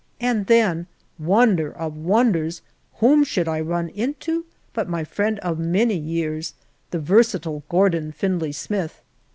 [0.19, 0.87] And then,
[1.19, 2.63] wonder of wonders,
[2.95, 6.55] whom should I run into but my friend of many years,
[6.89, 9.03] the versatile Gordon Findlay Smith.